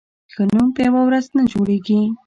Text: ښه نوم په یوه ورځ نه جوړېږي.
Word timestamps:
ښه 0.33 0.43
نوم 0.53 0.69
په 0.75 0.81
یوه 0.87 1.01
ورځ 1.07 1.25
نه 1.35 1.43
جوړېږي. 1.51 1.99